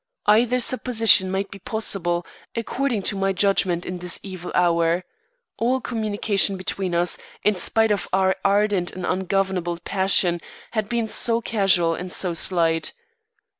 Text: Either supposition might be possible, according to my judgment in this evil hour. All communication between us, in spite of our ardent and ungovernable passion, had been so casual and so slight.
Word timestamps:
Either 0.25 0.59
supposition 0.59 1.29
might 1.29 1.51
be 1.51 1.59
possible, 1.59 2.25
according 2.55 3.03
to 3.03 3.15
my 3.15 3.31
judgment 3.31 3.85
in 3.85 3.99
this 3.99 4.19
evil 4.23 4.51
hour. 4.55 5.03
All 5.59 5.79
communication 5.79 6.57
between 6.57 6.95
us, 6.95 7.19
in 7.43 7.53
spite 7.53 7.91
of 7.91 8.07
our 8.11 8.35
ardent 8.43 8.91
and 8.93 9.05
ungovernable 9.05 9.77
passion, 9.77 10.41
had 10.71 10.89
been 10.89 11.07
so 11.07 11.39
casual 11.39 11.93
and 11.93 12.11
so 12.11 12.33
slight. 12.33 12.93